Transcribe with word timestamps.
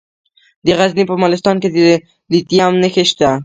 د 0.65 0.67
غزني 0.77 1.03
په 1.07 1.15
مالستان 1.21 1.55
کې 1.61 1.69
د 1.75 1.77
لیتیم 2.31 2.73
نښې 2.81 3.03
شته. 3.09 3.29